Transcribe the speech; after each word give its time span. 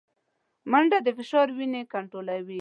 منډه 0.71 0.97
د 1.05 1.07
فشار 1.17 1.47
وینې 1.57 1.81
کنټرولوي 1.93 2.59